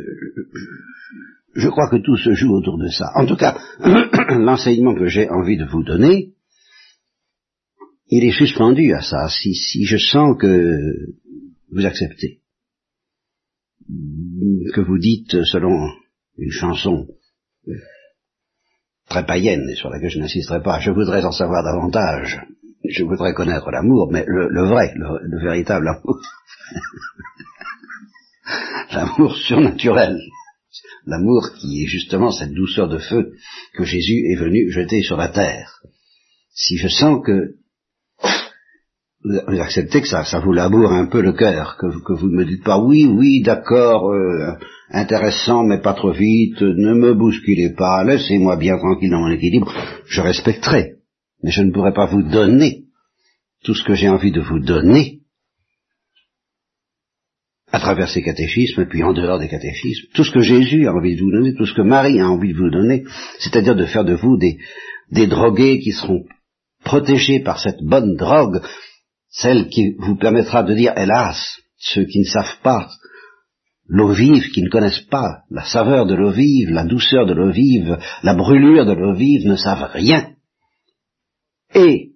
je 1.54 1.68
crois 1.68 1.90
que 1.90 1.96
tout 1.96 2.16
se 2.16 2.32
joue 2.34 2.54
autour 2.54 2.78
de 2.78 2.88
ça. 2.88 3.10
En 3.16 3.26
tout 3.26 3.36
cas, 3.36 3.58
l'enseignement 4.38 4.94
que 4.94 5.06
j'ai 5.06 5.28
envie 5.28 5.56
de 5.56 5.64
vous 5.64 5.82
donner, 5.82 6.34
il 8.08 8.24
est 8.24 8.32
suspendu 8.32 8.92
à 8.94 9.02
ça. 9.02 9.28
Si, 9.28 9.54
si 9.54 9.84
je 9.84 9.98
sens 9.98 10.36
que 10.38 10.78
vous 11.70 11.84
acceptez, 11.84 12.40
que 14.72 14.80
vous 14.80 14.98
dites 14.98 15.44
selon 15.44 15.90
une 16.38 16.50
chanson 16.50 17.06
très 19.08 19.24
païenne 19.24 19.68
et 19.70 19.76
sur 19.76 19.90
laquelle 19.90 20.10
je 20.10 20.18
n'insisterai 20.18 20.62
pas, 20.62 20.80
je 20.80 20.90
voudrais 20.90 21.24
en 21.24 21.32
savoir 21.32 21.64
davantage, 21.64 22.40
je 22.88 23.04
voudrais 23.04 23.34
connaître 23.34 23.70
l'amour, 23.70 24.08
mais 24.12 24.24
le, 24.26 24.66
vrai, 24.66 24.92
le 24.96 25.40
véritable 25.42 25.88
amour, 25.88 26.20
l'amour 28.92 29.36
surnaturel, 29.36 30.18
l'amour 31.06 31.50
qui 31.58 31.84
est 31.84 31.88
justement 31.88 32.30
cette 32.30 32.52
douceur 32.52 32.88
de 32.88 32.98
feu 32.98 33.32
que 33.74 33.84
Jésus 33.84 34.30
est 34.30 34.36
venu 34.36 34.70
jeter 34.70 35.02
sur 35.02 35.16
la 35.16 35.28
terre. 35.28 35.80
Si 36.54 36.76
je 36.76 36.88
sens 36.88 37.20
que 37.24 37.54
vous 39.24 39.60
acceptez 39.60 40.00
que 40.00 40.08
ça, 40.08 40.24
ça 40.24 40.40
vous 40.40 40.52
laboure 40.52 40.92
un 40.92 41.06
peu 41.06 41.20
le 41.20 41.32
cœur, 41.32 41.76
que, 41.78 42.12
vous 42.12 42.28
ne 42.28 42.36
me 42.36 42.44
dites 42.44 42.64
pas 42.64 42.78
oui, 42.78 43.06
oui, 43.06 43.42
d'accord, 43.42 44.10
euh, 44.10 44.52
intéressant, 44.90 45.64
mais 45.64 45.80
pas 45.80 45.94
trop 45.94 46.12
vite, 46.12 46.60
ne 46.60 46.94
me 46.94 47.14
bousculez 47.14 47.70
pas, 47.70 48.04
laissez-moi 48.04 48.56
bien 48.56 48.78
tranquille 48.78 49.10
dans 49.10 49.20
mon 49.20 49.30
équilibre, 49.30 49.72
je 50.06 50.20
respecterai, 50.20 50.94
mais 51.42 51.50
je 51.50 51.62
ne 51.62 51.72
pourrai 51.72 51.92
pas 51.92 52.06
vous 52.06 52.22
donner 52.22 52.84
tout 53.64 53.74
ce 53.74 53.84
que 53.84 53.94
j'ai 53.94 54.08
envie 54.08 54.32
de 54.32 54.40
vous 54.40 54.60
donner 54.60 55.20
à 57.70 57.80
travers 57.80 58.08
ces 58.08 58.22
catéchismes, 58.22 58.86
puis 58.86 59.02
en 59.02 59.12
dehors 59.12 59.38
des 59.38 59.48
catéchismes, 59.48 60.08
tout 60.14 60.24
ce 60.24 60.30
que 60.30 60.40
Jésus 60.40 60.86
a 60.86 60.94
envie 60.94 61.16
de 61.16 61.20
vous 61.20 61.30
donner, 61.30 61.54
tout 61.54 61.66
ce 61.66 61.74
que 61.74 61.82
Marie 61.82 62.20
a 62.20 62.28
envie 62.28 62.54
de 62.54 62.58
vous 62.58 62.70
donner, 62.70 63.04
c'est-à-dire 63.40 63.76
de 63.76 63.84
faire 63.84 64.04
de 64.04 64.14
vous 64.14 64.38
des, 64.38 64.58
des 65.10 65.26
drogués 65.26 65.78
qui 65.80 65.92
seront 65.92 66.24
protégés 66.82 67.40
par 67.40 67.60
cette 67.60 67.82
bonne 67.82 68.16
drogue, 68.16 68.62
celle 69.28 69.68
qui 69.68 69.94
vous 69.98 70.16
permettra 70.16 70.62
de 70.62 70.74
dire, 70.74 70.96
hélas, 70.96 71.58
ceux 71.76 72.04
qui 72.04 72.20
ne 72.20 72.24
savent 72.24 72.56
pas 72.62 72.88
l'eau 73.88 74.12
vive, 74.12 74.50
qui 74.50 74.62
ne 74.62 74.68
connaissent 74.68 75.06
pas 75.10 75.42
la 75.50 75.64
saveur 75.64 76.06
de 76.06 76.14
l'eau 76.14 76.30
vive, 76.30 76.70
la 76.70 76.84
douceur 76.84 77.26
de 77.26 77.32
l'eau 77.32 77.50
vive, 77.50 77.98
la 78.22 78.34
brûlure 78.34 78.84
de 78.84 78.92
l'eau 78.92 79.14
vive, 79.14 79.48
ne 79.48 79.56
savent 79.56 79.90
rien. 79.92 80.34
Et 81.74 82.12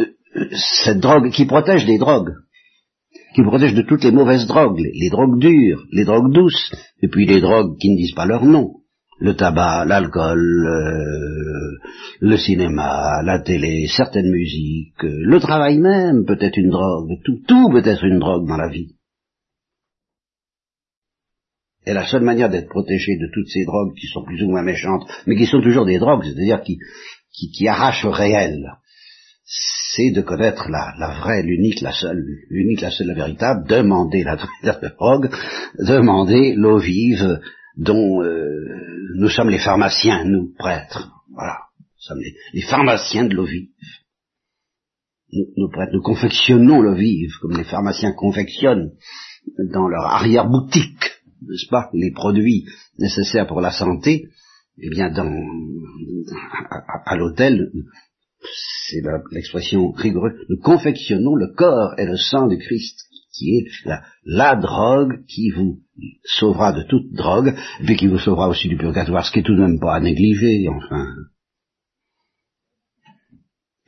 euh, 0.00 0.06
cette 0.84 1.00
drogue 1.00 1.30
qui 1.30 1.44
protège 1.44 1.84
des 1.84 1.98
drogues, 1.98 2.32
qui 3.34 3.42
protège 3.42 3.74
de 3.74 3.82
toutes 3.82 4.04
les 4.04 4.12
mauvaises 4.12 4.46
drogues, 4.46 4.78
les, 4.78 5.10
drogues 5.10 5.38
dures, 5.38 5.84
les 5.92 6.04
drogues 6.04 6.32
douces, 6.32 6.72
et 7.02 7.08
puis 7.08 7.26
les 7.26 7.40
drogues 7.40 7.76
qui 7.78 7.90
ne 7.90 7.96
disent 7.96 8.14
pas 8.14 8.26
leur 8.26 8.44
nom. 8.44 8.76
Le 9.18 9.34
tabac, 9.34 9.86
l'alcool, 9.86 10.38
euh, 10.38 11.88
le 12.20 12.36
cinéma, 12.36 13.22
la 13.24 13.40
télé, 13.40 13.86
certaines 13.88 14.30
musiques, 14.30 15.04
euh, 15.04 15.20
le 15.22 15.40
travail 15.40 15.78
même 15.78 16.26
peut 16.26 16.36
être 16.38 16.58
une 16.58 16.68
drogue, 16.68 17.08
tout 17.24 17.70
peut 17.70 17.86
être 17.86 18.04
une 18.04 18.18
drogue 18.18 18.46
dans 18.46 18.58
la 18.58 18.68
vie. 18.68 18.95
Et 21.86 21.92
la 21.92 22.06
seule 22.06 22.24
manière 22.24 22.50
d'être 22.50 22.68
protégé 22.68 23.16
de 23.16 23.30
toutes 23.32 23.48
ces 23.48 23.64
drogues 23.64 23.94
qui 23.94 24.08
sont 24.08 24.24
plus 24.24 24.42
ou 24.42 24.48
moins 24.48 24.62
méchantes, 24.62 25.08
mais 25.26 25.36
qui 25.36 25.46
sont 25.46 25.60
toujours 25.60 25.86
des 25.86 25.98
drogues, 25.98 26.24
c'est-à-dire 26.24 26.62
qui, 26.62 26.78
qui, 27.32 27.68
arrachent 27.68 28.04
au 28.04 28.10
réel, 28.10 28.72
c'est 29.44 30.10
de 30.10 30.20
connaître 30.20 30.68
la, 30.68 30.94
la 30.98 31.20
vraie, 31.20 31.42
l'unique, 31.42 31.80
la 31.82 31.92
seule, 31.92 32.24
l'unique, 32.50 32.80
la 32.80 32.90
seule, 32.90 33.06
la 33.06 33.14
véritable, 33.14 33.68
demander 33.68 34.24
la 34.24 34.36
drogue, 34.36 35.30
demander 35.78 36.54
l'eau 36.56 36.78
vive 36.78 37.38
dont 37.76 38.22
euh, 38.22 38.46
nous 39.16 39.28
sommes 39.28 39.50
les 39.50 39.58
pharmaciens, 39.58 40.24
nous 40.24 40.52
prêtres. 40.58 41.08
Voilà, 41.32 41.58
nous 41.80 42.00
sommes 42.00 42.20
les, 42.52 42.62
pharmaciens 42.62 43.26
de 43.26 43.34
l'eau 43.34 43.44
vive. 43.44 43.68
Nous, 45.32 45.44
nous 45.56 45.70
prêtres, 45.70 45.92
nous 45.92 46.02
confectionnons 46.02 46.80
l'eau 46.80 46.94
vive 46.94 47.32
comme 47.40 47.56
les 47.56 47.64
pharmaciens 47.64 48.12
confectionnent 48.12 48.92
dans 49.72 49.88
leur 49.88 50.06
arrière-boutique, 50.06 51.15
n'est-ce 51.48 51.68
pas, 51.68 51.90
les 51.92 52.12
produits 52.12 52.66
nécessaires 52.98 53.46
pour 53.46 53.60
la 53.60 53.70
santé. 53.70 54.28
Eh 54.78 54.90
bien, 54.90 55.10
dans, 55.10 55.32
à 57.06 57.16
l'hôtel, 57.16 57.70
c'est 58.88 59.02
l'expression 59.32 59.90
rigoureuse, 59.92 60.34
nous 60.48 60.58
confectionnons 60.58 61.34
le 61.34 61.52
corps 61.54 61.94
et 61.98 62.04
le 62.04 62.16
sang 62.16 62.46
du 62.46 62.58
Christ, 62.58 62.98
qui 63.32 63.58
est 63.58 63.90
la, 64.24 64.56
drogue 64.56 65.24
qui 65.26 65.50
vous 65.50 65.80
sauvera 66.24 66.72
de 66.72 66.82
toute 66.82 67.12
drogue, 67.12 67.54
puis 67.84 67.96
qui 67.96 68.06
vous 68.06 68.18
sauvera 68.18 68.48
aussi 68.48 68.68
du 68.68 68.76
purgatoire, 68.76 69.26
ce 69.26 69.32
qui 69.32 69.40
est 69.40 69.42
tout 69.42 69.56
de 69.56 69.62
même 69.62 69.80
pas 69.80 69.96
à 69.96 70.00
négliger, 70.00 70.68
enfin. 70.68 71.06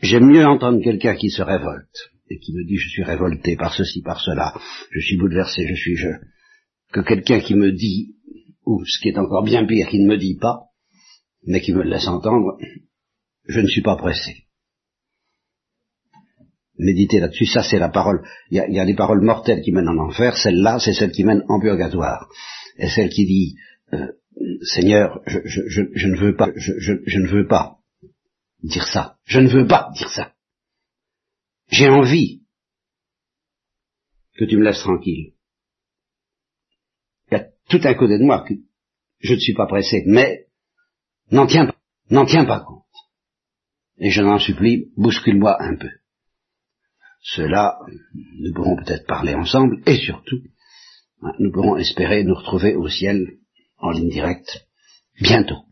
J'aime 0.00 0.26
mieux 0.26 0.46
entendre 0.46 0.82
quelqu'un 0.82 1.16
qui 1.16 1.30
se 1.30 1.42
révolte, 1.42 2.10
et 2.30 2.38
qui 2.38 2.52
me 2.54 2.64
dit 2.64 2.76
je 2.76 2.88
suis 2.88 3.04
révolté 3.04 3.56
par 3.56 3.74
ceci, 3.74 4.02
par 4.02 4.20
cela, 4.20 4.54
je 4.90 5.00
suis 5.00 5.18
bouleversé, 5.18 5.66
je 5.66 5.74
suis 5.74 5.96
je, 5.96 6.08
que 6.92 7.00
quelqu'un 7.00 7.40
qui 7.40 7.54
me 7.54 7.72
dit, 7.72 8.14
ou 8.64 8.84
ce 8.84 9.00
qui 9.00 9.08
est 9.08 9.18
encore 9.18 9.44
bien 9.44 9.66
pire, 9.66 9.88
qui 9.88 10.00
ne 10.00 10.08
me 10.08 10.16
dit 10.16 10.36
pas, 10.36 10.64
mais 11.46 11.60
qui 11.60 11.72
me 11.72 11.82
laisse 11.82 12.08
entendre, 12.08 12.58
je 13.46 13.60
ne 13.60 13.66
suis 13.66 13.82
pas 13.82 13.96
pressé 13.96 14.48
méditer 16.78 17.20
là-dessus, 17.20 17.46
ça 17.46 17.62
c'est 17.62 17.78
la 17.78 17.88
parole. 17.88 18.24
Il 18.50 18.56
y 18.56 18.80
a, 18.80 18.86
des 18.86 18.94
paroles 18.94 19.20
mortelles 19.20 19.62
qui 19.62 19.72
mènent 19.72 19.88
en 19.88 19.98
enfer, 19.98 20.36
celle-là 20.36 20.78
c'est 20.78 20.94
celle 20.94 21.10
qui 21.10 21.24
mène 21.24 21.42
en 21.48 21.60
purgatoire. 21.60 22.28
Et 22.78 22.88
celle 22.88 23.10
qui 23.10 23.26
dit, 23.26 23.56
euh, 23.92 24.12
Seigneur, 24.62 25.20
je, 25.26 26.06
ne 26.06 26.16
veux 26.16 26.36
pas, 26.36 26.50
je, 26.56 27.18
ne 27.18 27.28
veux 27.28 27.46
pas 27.46 27.78
dire 28.62 28.86
ça, 28.86 29.18
je 29.24 29.40
ne 29.40 29.48
veux 29.48 29.66
pas 29.66 29.90
dire 29.96 30.10
ça. 30.10 30.32
J'ai 31.70 31.88
envie 31.88 32.42
que 34.38 34.44
tu 34.44 34.56
me 34.56 34.64
laisses 34.64 34.80
tranquille. 34.80 35.32
Tout 37.68 37.80
un 37.84 37.94
côté 37.94 38.18
de 38.18 38.24
moi 38.24 38.44
je 39.20 39.34
ne 39.34 39.38
suis 39.38 39.54
pas 39.54 39.66
pressé, 39.66 40.02
mais 40.06 40.46
n'en 41.30 41.46
tiens 41.46 41.66
pas, 41.66 41.76
n'en 42.10 42.24
tiens 42.24 42.44
pas 42.44 42.60
compte. 42.60 42.84
Et 43.98 44.10
je 44.10 44.22
n'en 44.22 44.38
supplie, 44.38 44.92
bouscule-moi 44.96 45.60
un 45.60 45.76
peu. 45.76 45.90
Cela, 47.20 47.78
nous 48.14 48.54
pourrons 48.54 48.76
peut-être 48.76 49.06
parler 49.06 49.34
ensemble 49.34 49.82
et 49.86 49.96
surtout, 49.96 50.40
hein, 51.22 51.32
nous 51.40 51.50
pourrons 51.50 51.76
espérer 51.76 52.22
nous 52.22 52.34
retrouver 52.34 52.76
au 52.76 52.88
ciel 52.88 53.38
en 53.78 53.90
ligne 53.90 54.10
directe 54.10 54.68
bientôt. 55.20 55.64